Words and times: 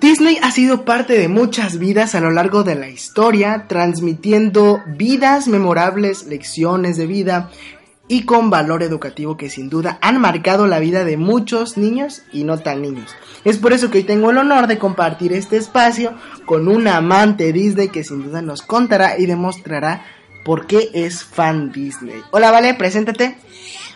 Disney 0.00 0.38
ha 0.42 0.50
sido 0.50 0.84
parte 0.84 1.18
de 1.18 1.28
muchas 1.28 1.78
vidas 1.78 2.14
a 2.14 2.20
lo 2.20 2.30
largo 2.30 2.62
de 2.62 2.74
la 2.74 2.88
historia, 2.88 3.66
transmitiendo 3.68 4.82
vidas 4.86 5.48
memorables, 5.48 6.26
lecciones 6.26 6.96
de 6.96 7.06
vida 7.06 7.50
y 8.08 8.24
con 8.24 8.50
valor 8.50 8.82
educativo 8.82 9.36
que 9.36 9.50
sin 9.50 9.70
duda 9.70 9.98
han 10.02 10.20
marcado 10.20 10.66
la 10.66 10.78
vida 10.78 11.04
de 11.04 11.16
muchos 11.16 11.76
niños 11.76 12.22
y 12.32 12.44
no 12.44 12.58
tan 12.58 12.82
niños. 12.82 13.14
Es 13.44 13.58
por 13.58 13.72
eso 13.72 13.90
que 13.90 13.98
hoy 13.98 14.04
tengo 14.04 14.30
el 14.30 14.38
honor 14.38 14.66
de 14.66 14.78
compartir 14.78 15.32
este 15.32 15.56
espacio 15.56 16.14
con 16.44 16.68
una 16.68 16.96
amante 16.96 17.52
Disney 17.52 17.88
que 17.88 18.04
sin 18.04 18.24
duda 18.24 18.42
nos 18.42 18.62
contará 18.62 19.18
y 19.18 19.26
demostrará 19.26 20.04
por 20.44 20.66
qué 20.66 20.90
es 20.92 21.24
fan 21.24 21.72
Disney. 21.72 22.22
Hola, 22.30 22.50
Vale, 22.50 22.74
preséntate. 22.74 23.36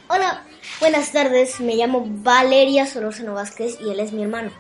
Hola, 0.09 0.45
buenas 0.81 1.13
tardes. 1.13 1.61
Me 1.61 1.77
llamo 1.77 2.05
Valeria 2.07 2.87
Solórzano 2.87 3.35
Vázquez 3.35 3.79
y 3.81 3.91
él 3.91 4.01
es 4.01 4.13
mi 4.13 4.23
hermano. 4.23 4.51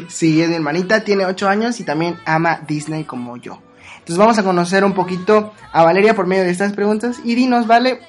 sí, 0.08 0.40
es 0.42 0.48
mi 0.48 0.54
hermanita, 0.56 1.04
tiene 1.04 1.26
8 1.26 1.48
años 1.48 1.80
y 1.80 1.84
también 1.84 2.18
ama 2.26 2.60
Disney 2.66 3.04
como 3.04 3.36
yo. 3.36 3.60
Entonces 3.94 4.18
vamos 4.18 4.38
a 4.38 4.42
conocer 4.44 4.84
un 4.84 4.92
poquito 4.92 5.52
a 5.72 5.82
Valeria 5.82 6.14
por 6.14 6.26
medio 6.26 6.44
de 6.44 6.50
estas 6.50 6.72
preguntas 6.74 7.20
y 7.24 7.34
dinos, 7.34 7.66
Vale, 7.66 8.00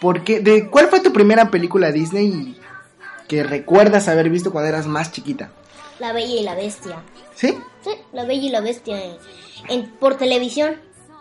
¿por 0.00 0.22
qué, 0.22 0.40
de, 0.40 0.68
¿cuál 0.68 0.86
fue 0.88 1.00
tu 1.00 1.12
primera 1.12 1.50
película 1.50 1.90
Disney 1.90 2.56
que 3.28 3.42
recuerdas 3.42 4.06
haber 4.08 4.30
visto 4.30 4.52
cuando 4.52 4.68
eras 4.68 4.86
más 4.86 5.10
chiquita? 5.12 5.50
La 5.98 6.12
Bella 6.12 6.34
y 6.40 6.42
la 6.44 6.54
Bestia. 6.54 7.02
¿Sí? 7.34 7.58
Sí, 7.82 7.90
La 8.12 8.24
Bella 8.24 8.46
y 8.46 8.50
la 8.50 8.60
Bestia 8.60 8.96
en, 9.68 9.90
por 9.98 10.14
televisión. 10.16 10.76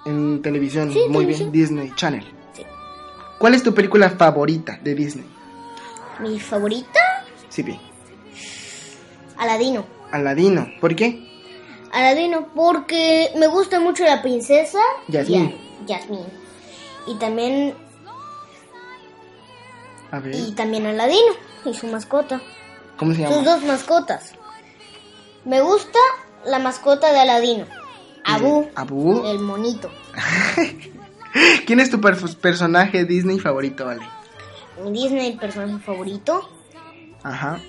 En 0.05 0.41
televisión, 0.41 0.93
Sí, 0.93 0.99
muy 1.09 1.25
televisión. 1.25 1.51
bien, 1.51 1.63
Disney 1.63 1.93
Channel. 1.95 2.23
Sí. 2.53 2.63
¿Cuál 3.39 3.55
es 3.55 3.63
tu 3.63 3.73
película 3.73 4.09
favorita 4.11 4.79
de 4.81 4.95
Disney? 4.95 5.25
Mi 6.19 6.39
favorita, 6.39 6.99
Sí, 7.49 7.63
bien. 7.63 7.79
Aladino. 9.37 9.85
Aladino, 10.11 10.67
¿por 10.81 10.95
qué? 10.95 11.25
Aladino 11.91 12.49
porque 12.55 13.31
me 13.37 13.47
gusta 13.47 13.79
mucho 13.79 14.03
la 14.05 14.21
princesa 14.21 14.79
Yasmín. 15.07 15.55
Ya- 15.85 15.97
Yasmín. 15.99 16.25
Y 17.07 17.15
también 17.15 17.73
A 20.11 20.19
ver, 20.19 20.35
y 20.35 20.51
también 20.53 20.85
Aladino 20.87 21.33
y 21.65 21.73
su 21.73 21.87
mascota. 21.87 22.41
¿cómo 22.97 23.13
se 23.13 23.25
Sus 23.25 23.35
llama? 23.37 23.43
dos 23.55 23.63
mascotas. 23.63 24.33
Me 25.45 25.61
gusta 25.61 25.99
la 26.45 26.59
mascota 26.59 27.11
de 27.13 27.19
Aladino. 27.19 27.65
Abu, 28.25 28.67
Abu. 28.75 29.25
el 29.25 29.39
monito. 29.39 29.89
¿Quién 31.65 31.79
es 31.79 31.89
tu 31.89 32.01
personaje 32.01 33.05
Disney 33.05 33.39
favorito, 33.39 33.85
Vale? 33.85 34.01
Mi 34.83 34.91
Disney 34.91 35.37
personaje 35.37 35.83
favorito 35.83 36.49
Ajá. 37.23 37.59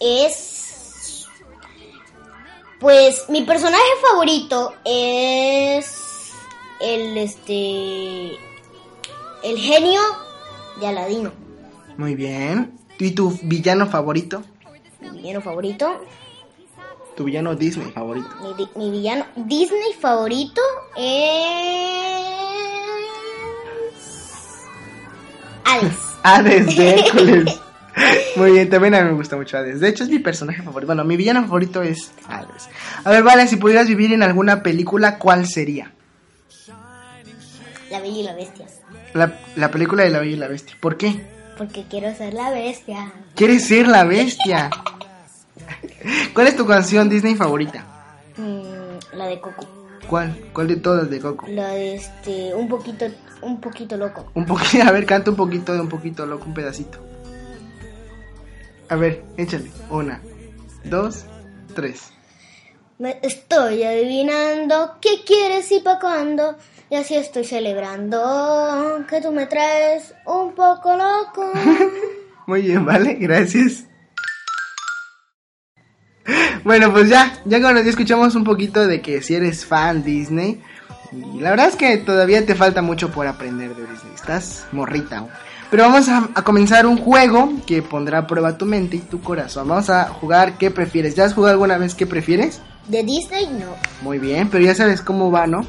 es 0.00 0.73
pues 2.80 3.28
mi 3.28 3.42
personaje 3.42 3.82
favorito 4.10 4.74
es 4.84 6.32
el 6.80 7.16
este 7.16 8.38
el 9.42 9.58
genio 9.58 10.00
de 10.80 10.86
Aladino. 10.86 11.32
Muy 11.96 12.14
bien. 12.14 12.78
¿Y 12.98 13.10
tu 13.12 13.36
villano 13.42 13.86
favorito? 13.86 14.42
Mi 15.00 15.10
villano 15.10 15.40
favorito, 15.40 16.00
Tu 17.16 17.24
villano 17.24 17.54
Disney 17.54 17.90
favorito. 17.92 18.28
mi, 18.76 18.90
villano 18.90 19.24
Disney 19.36 19.92
favorito 20.00 20.60
es 20.96 21.44
Alex. 25.64 25.94
Hades 26.22 26.76
de 26.76 26.94
Hércules. 26.94 27.60
Muy 28.36 28.52
bien, 28.52 28.68
también 28.68 28.94
a 28.94 29.02
mí 29.02 29.10
me 29.10 29.16
gusta 29.16 29.36
mucho 29.36 29.56
Hades. 29.56 29.80
De 29.80 29.88
hecho, 29.88 30.04
es 30.04 30.10
mi 30.10 30.18
personaje 30.18 30.62
favorito. 30.62 30.86
Bueno, 30.86 31.04
mi 31.04 31.16
villano 31.16 31.42
favorito 31.42 31.82
es 31.82 32.10
Hades. 32.28 32.68
A 33.04 33.10
ver, 33.10 33.22
vale, 33.22 33.46
si 33.46 33.56
pudieras 33.56 33.86
vivir 33.86 34.12
en 34.12 34.22
alguna 34.22 34.62
película, 34.62 35.18
¿cuál 35.18 35.46
sería? 35.46 35.92
La 37.90 38.00
Bella 38.00 38.18
y 38.18 38.22
la 38.24 38.34
Bestia. 38.34 38.66
La, 39.12 39.38
la 39.54 39.70
película 39.70 40.02
de 40.02 40.10
La 40.10 40.18
Bella 40.18 40.32
y 40.32 40.36
la 40.36 40.48
Bestia. 40.48 40.76
¿Por 40.80 40.96
qué? 40.96 41.24
Porque 41.56 41.84
quiero 41.88 42.12
ser 42.16 42.34
la 42.34 42.50
bestia. 42.50 43.12
¿Quieres 43.36 43.68
ser 43.68 43.86
la 43.86 44.02
bestia? 44.02 44.70
¿Cuál 46.34 46.48
es 46.48 46.56
tu 46.56 46.66
canción 46.66 47.08
Disney 47.08 47.36
favorita? 47.36 47.84
Mm, 48.36 49.16
la 49.16 49.26
de 49.26 49.40
Coco. 49.40 49.64
¿Cuál? 50.08 50.36
¿Cuál 50.52 50.68
de 50.68 50.76
todas 50.76 51.08
de 51.08 51.20
Coco? 51.20 51.46
La 51.48 51.68
de 51.68 51.94
este, 51.94 52.52
un 52.54 52.68
poquito, 52.68 53.06
un 53.42 53.60
poquito 53.60 53.96
loco. 53.96 54.30
Un 54.34 54.44
poquito, 54.44 54.82
a 54.86 54.90
ver, 54.90 55.06
canta 55.06 55.30
un 55.30 55.36
poquito 55.36 55.72
de 55.72 55.80
un 55.80 55.88
poquito 55.88 56.26
loco, 56.26 56.46
un 56.46 56.54
pedacito. 56.54 56.98
A 58.88 58.96
ver, 58.96 59.22
échale. 59.36 59.70
Una, 59.90 60.20
dos, 60.84 61.24
tres. 61.74 62.10
Me 62.98 63.18
estoy 63.22 63.82
adivinando 63.82 64.96
qué 65.00 65.24
quieres 65.26 65.70
y 65.72 65.80
pa' 65.80 65.98
cuándo. 65.98 66.56
Y 66.90 66.96
así 66.96 67.16
estoy 67.16 67.44
celebrando 67.44 69.04
que 69.08 69.20
tú 69.20 69.32
me 69.32 69.46
traes 69.46 70.14
un 70.26 70.54
poco 70.54 70.96
loco. 70.96 71.52
Muy 72.46 72.62
bien, 72.62 72.84
vale, 72.84 73.14
gracias. 73.14 73.86
Bueno, 76.62 76.92
pues 76.92 77.08
ya, 77.08 77.40
ya 77.44 77.60
cuando 77.60 77.82
ya 77.82 77.90
escuchamos 77.90 78.34
un 78.34 78.44
poquito 78.44 78.86
de 78.86 79.02
que 79.02 79.20
si 79.22 79.34
eres 79.34 79.66
fan 79.66 80.02
Disney, 80.02 80.62
y 81.12 81.40
la 81.40 81.50
verdad 81.50 81.68
es 81.68 81.76
que 81.76 81.96
todavía 81.98 82.44
te 82.44 82.54
falta 82.54 82.82
mucho 82.82 83.10
por 83.10 83.26
aprender 83.26 83.74
de 83.74 83.82
Disney, 83.82 84.14
estás 84.14 84.66
morrita. 84.72 85.26
Pero 85.70 85.84
vamos 85.84 86.08
a, 86.08 86.28
a 86.34 86.42
comenzar 86.42 86.86
un 86.86 86.98
juego 86.98 87.52
que 87.66 87.82
pondrá 87.82 88.18
a 88.18 88.26
prueba 88.26 88.56
tu 88.56 88.64
mente 88.64 88.96
y 88.96 89.00
tu 89.00 89.20
corazón. 89.20 89.68
Vamos 89.68 89.90
a 89.90 90.04
jugar 90.04 90.56
¿Qué 90.58 90.70
prefieres? 90.70 91.14
¿Ya 91.14 91.24
has 91.24 91.34
jugado 91.34 91.52
alguna 91.52 91.78
vez 91.78 91.94
qué 91.94 92.06
prefieres? 92.06 92.60
De 92.88 93.02
Disney 93.02 93.46
no. 93.46 93.74
Muy 94.02 94.18
bien, 94.18 94.48
pero 94.50 94.64
ya 94.64 94.74
sabes 94.74 95.00
cómo 95.00 95.30
va, 95.30 95.46
¿no? 95.46 95.66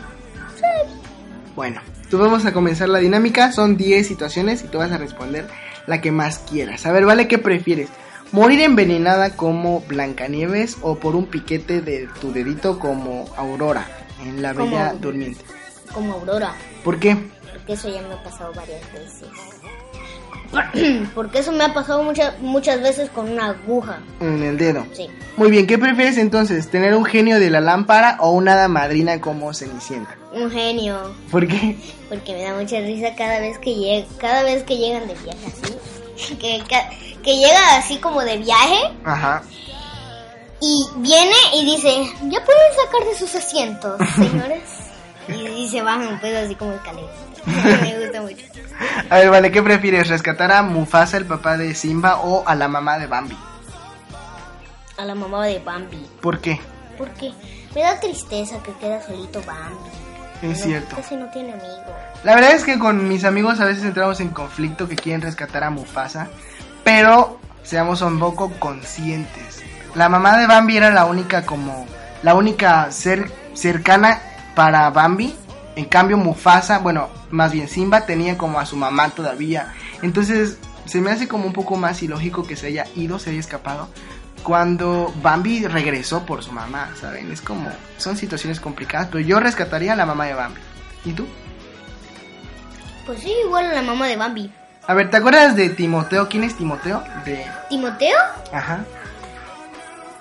Bueno, 1.55 1.81
tú 2.09 2.17
vamos 2.17 2.45
a 2.45 2.51
comenzar 2.51 2.89
la 2.89 2.99
dinámica. 2.99 3.51
Son 3.51 3.77
10 3.77 4.05
situaciones 4.05 4.63
y 4.63 4.67
tú 4.67 4.79
vas 4.79 4.91
a 4.91 4.97
responder 4.97 5.47
la 5.87 6.01
que 6.01 6.11
más 6.11 6.39
quieras. 6.39 6.85
A 6.85 6.91
ver, 6.91 7.05
¿vale? 7.05 7.27
¿Qué 7.27 7.37
prefieres? 7.37 7.89
¿Morir 8.31 8.59
envenenada 8.61 9.31
como 9.31 9.79
Blancanieves 9.81 10.77
o 10.81 10.95
por 10.95 11.15
un 11.15 11.27
piquete 11.27 11.81
de 11.81 12.09
tu 12.19 12.33
dedito 12.33 12.79
como 12.79 13.25
Aurora 13.37 13.87
en 14.25 14.41
La 14.41 14.53
Como- 14.53 14.65
Bella 14.71 14.93
Durmiente? 14.93 15.43
Como 15.93 16.13
Aurora. 16.13 16.53
¿Por 16.83 16.99
qué? 16.99 17.15
Porque 17.51 17.73
eso 17.73 17.89
ya 17.89 18.01
me 18.01 18.13
ha 18.13 18.23
pasado 18.23 18.51
varias 18.53 18.81
veces. 18.93 19.27
Porque 21.15 21.39
eso 21.39 21.51
me 21.51 21.63
ha 21.63 21.73
pasado 21.73 22.03
muchas 22.03 22.39
muchas 22.39 22.81
veces 22.81 23.09
con 23.09 23.29
una 23.29 23.47
aguja. 23.47 23.99
En 24.21 24.41
el 24.43 24.57
dedo. 24.57 24.85
Sí. 24.93 25.07
Muy 25.37 25.49
bien, 25.51 25.67
¿qué 25.67 25.77
prefieres 25.77 26.17
entonces? 26.17 26.69
¿Tener 26.69 26.93
un 26.95 27.03
genio 27.03 27.39
de 27.39 27.49
la 27.49 27.59
lámpara 27.61 28.17
o 28.19 28.31
una 28.31 28.53
hada 28.53 28.67
madrina 28.67 29.19
como 29.19 29.53
Cenicienta? 29.53 30.15
Un 30.33 30.49
genio. 30.51 31.13
¿Por 31.31 31.47
qué? 31.47 31.77
Porque 32.09 32.33
me 32.33 32.43
da 32.43 32.53
mucha 32.55 32.79
risa 32.79 33.15
cada 33.17 33.39
vez 33.39 33.57
que 33.57 33.73
llega, 33.75 34.07
cada 34.17 34.43
vez 34.43 34.63
que 34.63 34.77
llegan 34.77 35.07
de 35.07 35.13
viaje 35.15 35.45
así. 35.47 35.73
Que, 36.39 36.63
ca- 36.69 36.89
que 37.21 37.35
llega 37.35 37.75
así 37.77 37.97
como 37.97 38.21
de 38.21 38.37
viaje 38.37 38.77
Ajá. 39.03 39.43
Y 40.67 40.87
viene 40.97 41.35
y 41.53 41.63
dice, 41.65 42.11
ya 42.23 42.43
pueden 42.43 42.73
sacar 42.83 43.07
de 43.07 43.15
sus 43.17 43.35
asientos, 43.35 43.99
señores. 44.15 44.63
y, 45.27 45.67
se 45.69 45.81
bajan 45.81 46.19
pues 46.19 46.35
así 46.35 46.55
como 46.55 46.73
escaleras. 46.73 47.11
me 47.45 47.99
gusta 47.99 48.21
mucho. 48.21 48.45
A 49.09 49.19
ver, 49.19 49.29
vale, 49.29 49.51
¿qué 49.51 49.61
prefieres? 49.61 50.07
¿Rescatar 50.07 50.51
a 50.51 50.61
Mufasa, 50.63 51.17
el 51.17 51.25
papá 51.25 51.55
de 51.57 51.75
Simba, 51.75 52.17
o 52.21 52.43
a 52.47 52.55
la 52.55 52.67
mamá 52.67 52.97
de 52.97 53.07
Bambi? 53.07 53.37
A 54.97 55.05
la 55.05 55.13
mamá 55.15 55.45
de 55.45 55.59
Bambi. 55.59 56.03
¿Por 56.21 56.39
qué? 56.39 56.59
Porque 56.97 57.31
me 57.75 57.81
da 57.81 57.99
tristeza 57.99 58.61
que 58.63 58.71
queda 58.73 59.01
solito 59.05 59.41
Bambi. 59.45 59.89
Es 60.41 60.59
No, 60.59 60.65
cierto. 60.65 60.95
Casi 60.95 61.15
no 61.15 61.29
tiene 61.29 61.53
amigos. 61.53 61.79
La 62.23 62.35
verdad 62.35 62.51
es 62.53 62.63
que 62.63 62.79
con 62.79 63.07
mis 63.07 63.23
amigos 63.23 63.59
a 63.59 63.65
veces 63.65 63.83
entramos 63.83 64.19
en 64.19 64.29
conflicto 64.29 64.87
que 64.89 64.95
quieren 64.95 65.21
rescatar 65.21 65.63
a 65.63 65.69
Mufasa, 65.69 66.27
pero 66.83 67.39
seamos 67.63 68.01
un 68.01 68.19
poco 68.19 68.51
conscientes. 68.59 69.44
La 69.95 70.09
mamá 70.09 70.37
de 70.37 70.47
Bambi 70.47 70.77
era 70.77 70.91
la 70.91 71.05
única 71.05 71.45
como 71.45 71.87
la 72.21 72.35
única 72.35 72.91
ser 72.91 73.31
cercana 73.53 74.21
para 74.55 74.89
Bambi. 74.89 75.35
En 75.75 75.85
cambio 75.85 76.17
Mufasa, 76.17 76.79
bueno, 76.79 77.09
más 77.31 77.51
bien 77.51 77.67
Simba 77.67 78.05
tenía 78.05 78.37
como 78.37 78.59
a 78.59 78.65
su 78.65 78.77
mamá 78.77 79.09
todavía. 79.09 79.73
Entonces 80.01 80.57
se 80.85 81.01
me 81.01 81.11
hace 81.11 81.27
como 81.27 81.45
un 81.45 81.53
poco 81.53 81.77
más 81.77 82.03
ilógico 82.03 82.45
que 82.45 82.55
se 82.55 82.67
haya 82.67 82.85
ido, 82.95 83.19
se 83.19 83.31
haya 83.31 83.39
escapado 83.39 83.89
cuando 84.45 85.11
Bambi 85.23 85.65
regresó 85.65 86.23
por 86.23 86.43
su 86.43 86.51
mamá, 86.51 86.91
¿saben? 87.01 87.31
Es 87.31 87.41
como 87.41 87.69
son 87.97 88.15
situaciones 88.15 88.59
complicadas, 88.59 89.07
pero 89.11 89.19
yo 89.21 89.39
rescataría 89.39 89.93
a 89.93 89.95
la 89.95 90.05
mamá 90.05 90.25
de 90.25 90.35
Bambi. 90.35 90.61
¿Y 91.03 91.13
tú? 91.13 91.25
Pues 93.07 93.19
sí, 93.21 93.33
igual 93.43 93.65
a 93.65 93.73
la 93.73 93.81
mamá 93.81 94.07
de 94.07 94.17
Bambi. 94.17 94.51
A 94.87 94.93
ver, 94.93 95.09
¿te 95.09 95.17
acuerdas 95.17 95.55
de 95.55 95.69
Timoteo? 95.69 96.29
¿Quién 96.29 96.43
es 96.43 96.55
Timoteo? 96.55 97.03
De... 97.25 97.43
¿Timoteo? 97.69 98.17
Ajá. 98.53 98.85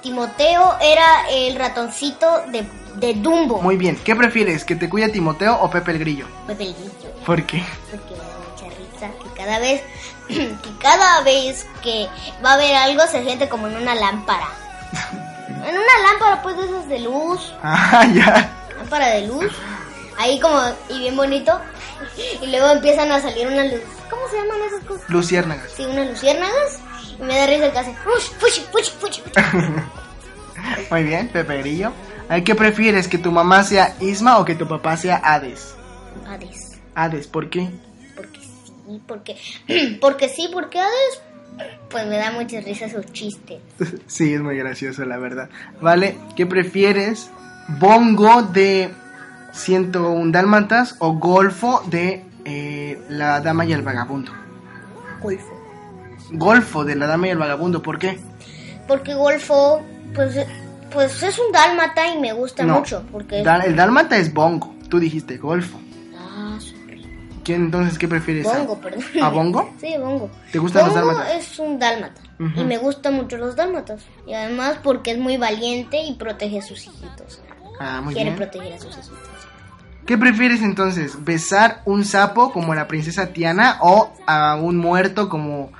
Timoteo 0.04 0.76
era 0.82 1.30
el 1.30 1.56
ratoncito 1.56 2.42
de, 2.48 2.68
de 2.96 3.14
Dumbo. 3.14 3.62
Muy 3.62 3.78
bien. 3.78 3.96
¿Qué 4.04 4.14
prefieres? 4.14 4.62
¿Que 4.62 4.76
te 4.76 4.90
cuide 4.90 5.08
Timoteo 5.08 5.58
o 5.62 5.70
Pepe 5.70 5.92
el 5.92 5.98
Grillo? 5.98 6.26
Pepe 6.46 6.64
el 6.64 6.74
Grillo. 6.74 7.10
¿Por 7.24 7.42
qué? 7.46 7.64
Porque 7.90 8.10
me 8.10 8.18
da 8.18 8.36
mucha 8.50 8.76
risa 8.76 9.10
que 9.22 9.42
cada 9.42 9.58
vez 9.60 9.82
que 10.28 10.78
cada 10.78 11.22
vez 11.22 11.66
que 11.82 12.06
va 12.44 12.50
a 12.50 12.54
haber 12.54 12.76
algo 12.76 13.06
se 13.06 13.24
siente 13.24 13.48
como 13.48 13.66
en 13.66 13.76
una 13.76 13.94
lámpara. 13.94 14.48
En 15.64 15.70
una 15.74 16.10
lámpara, 16.10 16.42
pues, 16.42 16.58
de 16.58 16.64
esas 16.66 16.86
de 16.90 16.98
luz. 16.98 17.54
Ah, 17.62 18.06
ya. 18.14 18.52
Lámpara 18.76 19.06
de 19.06 19.26
luz. 19.26 19.50
Ahí 20.18 20.38
como, 20.38 20.60
y 20.90 20.98
bien 20.98 21.16
bonito. 21.16 21.58
Y 22.42 22.48
luego 22.48 22.68
empiezan 22.68 23.10
a 23.10 23.22
salir 23.22 23.46
unas 23.46 23.72
luz. 23.72 23.80
¿Cómo 24.10 24.28
se 24.28 24.36
llaman 24.36 24.58
esas 24.66 24.84
cosas? 24.84 25.08
Luciérnagas. 25.08 25.70
Sí, 25.74 25.86
unas 25.86 26.08
luciérnagas. 26.08 26.80
Y 27.18 27.22
me 27.22 27.36
da 27.38 27.46
risa 27.46 27.66
el 27.66 27.72
que 27.72 27.78
hace. 27.78 27.90
"Ush, 27.90 28.30
fuchi, 28.38 28.60
fuchi, 28.72 28.90
fuchi". 28.98 29.22
Muy 30.90 31.02
bien, 31.04 31.28
Pepe 31.28 31.58
Grillo. 31.58 31.92
Ay, 32.28 32.42
¿Qué 32.42 32.54
prefieres? 32.54 33.08
¿Que 33.08 33.18
tu 33.18 33.30
mamá 33.32 33.62
sea 33.64 33.94
Isma 34.00 34.38
o 34.38 34.44
que 34.44 34.54
tu 34.54 34.66
papá 34.66 34.96
sea 34.96 35.16
Hades? 35.16 35.74
Hades. 36.26 36.80
Hades, 36.94 37.26
¿por 37.26 37.50
qué? 37.50 37.68
Porque 38.16 38.40
sí, 38.40 39.02
porque. 39.06 39.36
Porque 40.00 40.28
sí, 40.28 40.48
porque 40.52 40.78
Hades. 40.80 41.22
Pues 41.88 42.04
me 42.06 42.16
da 42.16 42.32
mucha 42.32 42.60
risa 42.60 42.88
sus 42.88 43.06
chistes. 43.12 43.60
sí, 44.06 44.32
es 44.34 44.40
muy 44.40 44.56
gracioso, 44.56 45.04
la 45.04 45.18
verdad. 45.18 45.48
Vale, 45.80 46.16
¿qué 46.34 46.46
prefieres? 46.46 47.30
¿Bongo 47.78 48.42
de 48.42 48.92
101 49.52 50.32
Dálmatas 50.32 50.96
o 50.98 51.12
Golfo 51.12 51.82
de 51.86 52.24
eh, 52.44 52.98
La 53.08 53.40
Dama 53.40 53.64
y 53.66 53.72
el 53.72 53.82
Vagabundo? 53.82 54.32
Golfo. 55.20 55.53
Golfo 56.38 56.84
de 56.84 56.94
La 56.96 57.06
Dama 57.06 57.28
y 57.28 57.30
el 57.30 57.38
Vagabundo, 57.38 57.82
¿por 57.82 57.98
qué? 57.98 58.18
Porque 58.86 59.14
Golfo, 59.14 59.82
pues, 60.14 60.36
pues 60.90 61.22
es 61.22 61.38
un 61.38 61.50
dálmata 61.52 62.08
y 62.14 62.18
me 62.20 62.32
gusta 62.32 62.64
No, 62.64 62.80
mucho. 62.80 63.02
Porque. 63.10 63.40
El 63.40 63.76
Dálmata 63.76 64.16
es 64.16 64.32
Bongo, 64.32 64.74
tú 64.88 64.98
dijiste 64.98 65.38
Golfo. 65.38 65.78
Ah, 66.18 66.58
sorry. 66.60 67.02
¿Quién 67.44 67.62
entonces 67.66 67.98
qué 67.98 68.06
prefieres? 68.08 68.44
Bongo, 68.44 68.78
perdón. 68.80 69.02
¿A 69.22 69.28
Bongo? 69.30 69.74
Sí, 69.80 69.94
Bongo. 69.98 70.30
¿Te 70.52 70.58
gustan 70.58 70.84
los 70.86 70.94
Bongo 70.94 71.08
dálmatas? 71.14 71.34
es 71.36 71.58
un 71.58 71.78
dálmata. 71.78 72.20
Y 72.56 72.64
me 72.64 72.78
gustan 72.78 73.14
mucho 73.14 73.36
los 73.38 73.54
dálmatas. 73.54 74.02
Y 74.26 74.34
además 74.34 74.78
porque 74.82 75.12
es 75.12 75.18
muy 75.18 75.36
valiente 75.36 76.02
y 76.02 76.14
protege 76.14 76.58
a 76.58 76.62
sus 76.62 76.84
hijitos. 76.86 77.40
Ah, 77.80 78.00
muy 78.02 78.12
Quiere 78.12 78.30
bien. 78.30 78.36
proteger 78.36 78.72
a 78.74 78.78
sus 78.78 78.90
hijitos. 78.90 79.18
¿Qué 80.04 80.18
prefieres 80.18 80.60
entonces? 80.60 81.24
¿Besar 81.24 81.80
un 81.86 82.04
sapo 82.04 82.52
como 82.52 82.74
la 82.74 82.86
princesa 82.88 83.28
Tiana 83.28 83.78
o 83.80 84.12
a 84.26 84.56
un 84.56 84.76
muerto 84.76 85.28
como, 85.30 85.70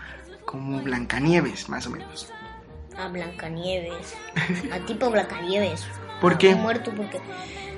como 0.54 0.80
Blancanieves, 0.80 1.68
más 1.68 1.84
o 1.88 1.90
menos? 1.90 2.28
A 2.96 3.08
Blancanieves. 3.08 4.14
A 4.72 4.78
tipo 4.86 5.10
Blancanieves. 5.10 5.84
¿Por 6.20 6.38
qué? 6.38 6.54
muerto 6.54 6.92
porque. 6.96 7.18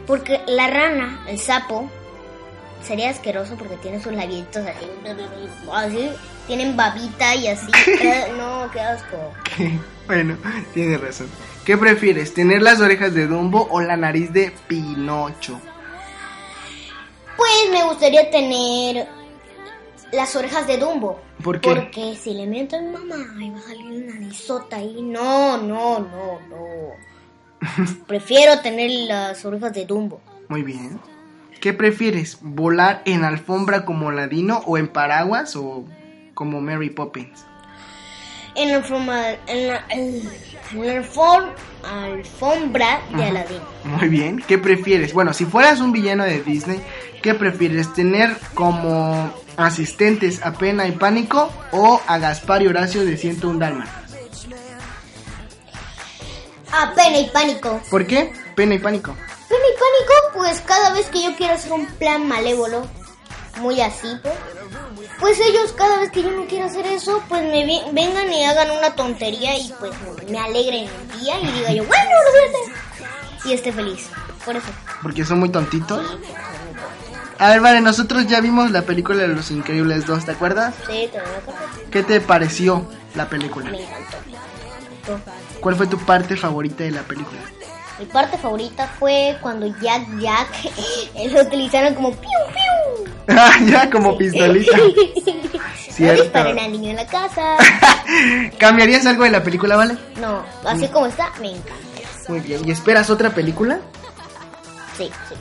Porque 0.07 0.43
la 0.47 0.69
rana, 0.69 1.25
el 1.27 1.39
sapo, 1.39 1.89
sería 2.83 3.09
asqueroso 3.09 3.57
porque 3.57 3.77
tiene 3.77 4.01
sus 4.01 4.13
labientos 4.13 4.63
así. 4.67 4.87
Así. 5.73 6.11
Tienen 6.47 6.77
babita 6.77 7.35
y 7.35 7.49
así. 7.49 7.67
Eh, 7.87 8.33
no, 8.37 8.71
qué 8.71 8.81
asco. 8.81 9.33
bueno, 10.07 10.37
tienes 10.75 11.01
razón. 11.01 11.29
¿Qué 11.65 11.79
prefieres? 11.79 12.35
¿Tener 12.35 12.61
las 12.63 12.81
orejas 12.81 13.15
de 13.15 13.27
Dumbo 13.27 13.67
o 13.71 13.81
la 13.81 13.97
nariz 13.97 14.33
de 14.35 14.53
Pinocho? 14.69 15.59
Pues 17.39 17.71
me 17.73 17.85
gustaría 17.85 18.31
tener 18.31 19.09
las 20.13 20.37
orejas 20.37 20.67
de 20.67 20.77
Dumbo. 20.77 21.26
¿Por 21.43 21.61
qué? 21.61 21.75
Porque 21.75 22.17
si 22.17 22.35
le 22.35 22.47
miento 22.47 22.77
a 22.77 22.81
mi 22.81 22.93
mamá, 22.93 23.17
ahí 23.39 23.51
va 23.51 23.59
a 23.59 23.63
salir 23.63 23.85
una 23.87 24.15
narizota 24.15 24.77
ahí. 24.77 25.01
No, 25.03 25.59
no, 25.59 26.01
no, 26.01 26.39
no. 26.49 26.67
Prefiero 28.07 28.61
tener 28.61 28.91
las 29.09 29.45
orejas 29.45 29.73
de 29.73 29.85
Dumbo. 29.87 30.21
Muy 30.49 30.63
bien. 30.63 30.99
¿Qué 31.61 31.73
prefieres? 31.73 32.39
¿Volar 32.43 33.03
en 33.07 33.25
alfombra 33.25 33.85
como 33.85 34.11
Ladino 34.13 34.63
o 34.67 34.79
en 34.79 34.89
paraguas 34.89 35.57
o 35.57 35.85
como 36.35 36.61
Mary 36.61 36.91
Poppins? 36.91 37.45
En 38.55 38.73
la 38.73 38.83
forma, 38.83 39.23
en 39.47 39.69
la, 39.69 39.85
en 39.91 40.23
alfom- 40.73 41.53
alfombra 41.85 43.01
de 43.11 43.15
Ajá. 43.23 43.27
Aladín. 43.31 43.61
Muy 43.85 44.09
bien. 44.09 44.43
¿Qué 44.47 44.59
prefieres? 44.59 45.13
Bueno, 45.13 45.33
si 45.35 45.45
fueras 45.45 45.81
un 45.81 45.93
villano 45.93 46.25
de 46.25 46.43
Disney, 46.43 46.81
¿qué 47.23 47.35
prefieres? 47.35 47.93
¿Tener 47.93 48.37
como 48.55 49.31
asistentes 49.57 50.43
a 50.45 50.53
Pena 50.53 50.87
y 50.87 50.93
Pánico 50.93 51.51
o 51.73 52.01
a 52.07 52.19
Gaspar 52.19 52.63
y 52.63 52.67
Horacio 52.69 53.05
de 53.05 53.17
101 53.17 53.59
Dálmatas? 53.59 53.95
Ah, 56.73 56.93
pena 56.95 57.19
y 57.21 57.31
pánico. 57.31 57.81
¿Por 57.91 58.07
qué? 58.07 58.33
Pena 58.55 58.75
y 58.75 58.79
Pánico. 58.79 59.13
Pena 59.49 59.61
y 59.71 59.75
pánico, 59.79 60.15
pues 60.35 60.61
cada 60.63 60.93
vez 60.93 61.07
que 61.07 61.23
yo 61.23 61.35
quiero 61.37 61.55
hacer 61.55 61.73
un 61.73 61.87
plan 61.87 62.27
malévolo, 62.27 62.87
muy 63.61 63.81
así, 63.81 64.09
pues, 64.23 64.35
pues 65.21 65.39
ellos 65.41 65.73
cada 65.73 65.99
vez 66.01 66.11
que 66.11 66.23
yo 66.23 66.31
no 66.33 66.45
quiero 66.47 66.67
hacer 66.67 66.85
eso, 66.89 67.23
pues 67.29 67.43
me 67.45 67.65
vi- 67.65 67.83
vengan 67.93 68.31
y 68.33 68.45
hagan 68.45 68.71
una 68.73 68.95
tontería 68.95 69.57
y 69.57 69.73
pues 69.79 69.93
me 70.29 70.39
alegren 70.39 70.89
el 71.13 71.21
día 71.21 71.41
y 71.41 71.47
diga 71.53 71.73
yo, 71.73 71.85
bueno, 71.85 72.05
lo 72.25 72.31
voy 72.33 72.41
a 72.41 72.49
hacer. 72.49 73.51
Y 73.51 73.53
esté 73.55 73.73
feliz. 73.73 74.09
Por 74.45 74.57
eso. 74.57 74.67
Porque 75.03 75.25
son 75.25 75.39
muy 75.41 75.49
tontitos. 75.51 76.05
A 77.39 77.51
ver, 77.51 77.61
vale, 77.61 77.81
nosotros 77.81 78.27
ya 78.27 78.41
vimos 78.41 78.71
la 78.71 78.83
película 78.83 79.23
de 79.23 79.29
Los 79.29 79.51
Increíbles 79.51 80.07
2, 80.07 80.25
¿te 80.25 80.31
acuerdas? 80.33 80.75
Sí, 80.87 81.09
te 81.13 81.19
lo 81.19 81.25
voy 81.25 81.35
a 81.35 81.41
contar. 81.41 81.65
¿Qué 81.91 82.03
te 82.03 82.21
pareció 82.21 82.87
la 83.15 83.29
película? 83.29 83.71
Me 83.71 83.83
encantó. 83.83 84.17
¿Cuál 85.61 85.77
fue 85.77 85.87
tu 85.87 85.99
parte 85.99 86.37
favorita 86.37 86.85
de 86.85 86.93
la 86.93 87.03
película? 87.03 87.41
Mi 87.99 88.07
parte 88.07 88.37
favorita 88.39 88.87
fue 88.99 89.39
cuando 89.41 89.67
Jack 89.81 90.07
Jack 90.19 90.49
lo 91.33 91.43
utilizaron 91.43 91.95
como 91.95 92.11
piu 92.13 92.31
piu. 92.53 93.15
Ah, 93.29 93.53
ya 93.67 93.91
como 93.91 94.17
pistolita. 94.17 94.77
No 95.97 96.05
Cierto. 96.05 96.23
disparen 96.25 96.59
al 96.59 96.73
niño 96.73 96.91
en 96.91 96.97
la 96.97 97.07
casa. 97.07 97.57
¿Cambiarías 98.59 99.07
algo 99.07 99.25
de 99.25 99.31
la 99.31 99.43
película, 99.43 99.77
vale? 99.77 99.97
No, 100.21 100.45
así 100.67 100.89
como 100.89 101.07
está, 101.07 101.33
me 101.41 101.53
encanta. 101.53 101.73
Muy 102.29 102.41
bien. 102.41 102.69
¿Y 102.69 102.71
esperas 102.71 103.09
otra 103.09 103.31
película? 103.31 103.79
Sí, 104.99 105.11
sí. 105.27 105.35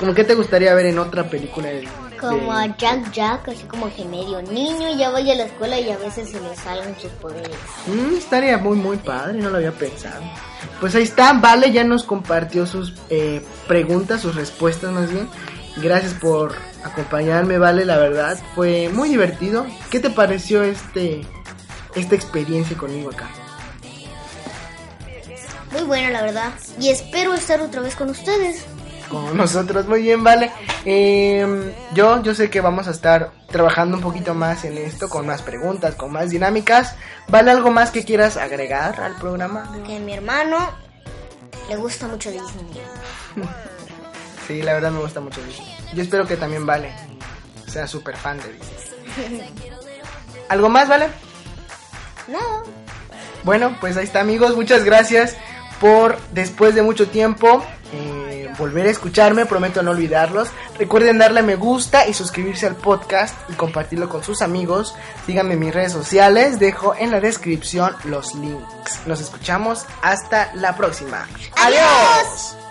¿Cómo 0.00 0.14
qué 0.14 0.24
te 0.24 0.34
gustaría 0.34 0.72
ver 0.74 0.86
en 0.86 0.98
otra 0.98 1.24
película? 1.28 1.68
de- 1.68 1.86
Como 2.18 2.52
de- 2.58 2.64
a 2.64 2.76
Jack 2.76 3.12
Jack, 3.12 3.48
así 3.48 3.64
como 3.64 3.94
que 3.94 4.04
medio 4.06 4.40
niño, 4.42 4.96
ya 4.96 5.10
vaya 5.10 5.34
a 5.34 5.36
la 5.36 5.44
escuela 5.44 5.78
y 5.78 5.90
a 5.90 5.98
veces 5.98 6.30
se 6.30 6.40
le 6.40 6.56
salen 6.56 6.94
sus 6.98 7.10
poderes. 7.12 7.50
Mm, 7.86 8.16
estaría 8.16 8.56
muy, 8.58 8.76
muy 8.76 8.96
padre, 8.96 9.38
no 9.38 9.50
lo 9.50 9.56
había 9.58 9.72
pensado. 9.72 10.22
Pues 10.80 10.94
ahí 10.94 11.02
está, 11.02 11.34
Vale 11.34 11.70
ya 11.70 11.84
nos 11.84 12.04
compartió 12.04 12.66
sus 12.66 12.94
eh, 13.10 13.44
preguntas, 13.68 14.22
sus 14.22 14.34
respuestas 14.34 14.90
más 14.90 15.10
bien. 15.12 15.28
Gracias 15.76 16.14
por 16.14 16.54
acompañarme, 16.82 17.58
Vale, 17.58 17.84
la 17.84 17.98
verdad 17.98 18.38
fue 18.54 18.88
muy 18.90 19.08
divertido. 19.10 19.66
¿Qué 19.90 20.00
te 20.00 20.08
pareció 20.10 20.62
este 20.62 21.20
esta 21.94 22.14
experiencia 22.14 22.76
conmigo 22.76 23.10
acá? 23.10 23.28
Muy 25.72 25.82
buena, 25.82 26.10
la 26.10 26.22
verdad. 26.22 26.52
Y 26.80 26.88
espero 26.88 27.34
estar 27.34 27.60
otra 27.60 27.80
vez 27.82 27.94
con 27.94 28.10
ustedes. 28.10 28.64
Con 29.10 29.36
nosotros, 29.36 29.86
muy 29.86 30.02
bien, 30.02 30.24
Vale. 30.24 30.50
Eh, 30.84 31.74
yo, 31.92 32.22
yo 32.22 32.34
sé 32.34 32.48
que 32.48 32.60
vamos 32.60 32.88
a 32.88 32.92
estar 32.92 33.32
trabajando 33.48 33.96
un 33.96 34.02
poquito 34.02 34.34
más 34.34 34.64
en 34.64 34.78
esto, 34.78 35.08
con 35.08 35.26
más 35.26 35.42
preguntas, 35.42 35.94
con 35.96 36.12
más 36.12 36.30
dinámicas. 36.30 36.94
¿Vale 37.28 37.50
algo 37.50 37.70
más 37.70 37.90
que 37.90 38.04
quieras 38.04 38.36
agregar 38.36 39.00
al 39.00 39.16
programa? 39.16 39.70
Que 39.86 39.98
mi 39.98 40.14
hermano 40.14 40.70
le 41.68 41.76
gusta 41.76 42.06
mucho 42.06 42.30
Disney. 42.30 42.82
Sí, 44.46 44.62
la 44.62 44.72
verdad 44.72 44.90
me 44.90 44.98
gusta 44.98 45.20
mucho 45.20 45.40
Disney. 45.44 45.76
Yo 45.94 46.02
espero 46.02 46.26
que 46.26 46.36
también 46.36 46.66
Vale 46.66 46.92
sea 47.68 47.86
súper 47.86 48.16
fan 48.16 48.36
de 48.38 48.52
Disney. 48.52 49.44
¿Algo 50.48 50.68
más, 50.68 50.88
Vale? 50.88 51.08
No. 52.26 52.38
Bueno, 53.44 53.76
pues 53.80 53.96
ahí 53.96 54.04
está, 54.04 54.20
amigos. 54.20 54.56
Muchas 54.56 54.82
gracias 54.82 55.36
por, 55.80 56.18
después 56.32 56.74
de 56.74 56.82
mucho 56.82 57.08
tiempo, 57.08 57.64
volver 58.58 58.86
a 58.86 58.90
escucharme. 58.90 59.46
Prometo 59.46 59.82
no 59.82 59.90
olvidarlos. 59.92 60.48
Recuerden 60.78 61.18
darle 61.18 61.42
me 61.42 61.56
gusta 61.56 62.06
y 62.06 62.14
suscribirse 62.14 62.66
al 62.66 62.76
podcast 62.76 63.34
y 63.48 63.54
compartirlo 63.54 64.08
con 64.08 64.22
sus 64.22 64.42
amigos. 64.42 64.94
Síganme 65.26 65.54
en 65.54 65.60
mis 65.60 65.74
redes 65.74 65.92
sociales. 65.92 66.58
Dejo 66.58 66.94
en 66.98 67.10
la 67.10 67.20
descripción 67.20 67.94
los 68.04 68.34
links. 68.34 69.00
Nos 69.06 69.20
escuchamos 69.20 69.86
hasta 70.02 70.52
la 70.54 70.76
próxima. 70.76 71.26
¡Adiós! 71.56 71.80
¡Adiós! 71.80 72.69